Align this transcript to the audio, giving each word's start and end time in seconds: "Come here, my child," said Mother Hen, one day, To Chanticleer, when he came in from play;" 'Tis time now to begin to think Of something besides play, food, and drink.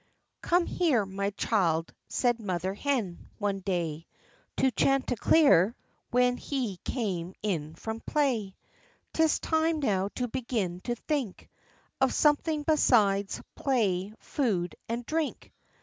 "Come 0.41 0.65
here, 0.65 1.05
my 1.05 1.29
child," 1.29 1.93
said 2.07 2.39
Mother 2.39 2.73
Hen, 2.73 3.29
one 3.37 3.59
day, 3.59 4.07
To 4.57 4.71
Chanticleer, 4.71 5.75
when 6.09 6.37
he 6.37 6.77
came 6.77 7.35
in 7.43 7.75
from 7.75 7.99
play;" 7.99 8.55
'Tis 9.13 9.37
time 9.39 9.79
now 9.79 10.07
to 10.15 10.27
begin 10.27 10.79
to 10.85 10.95
think 10.95 11.51
Of 12.01 12.15
something 12.15 12.63
besides 12.63 13.43
play, 13.55 14.15
food, 14.17 14.75
and 14.89 15.05
drink. 15.05 15.53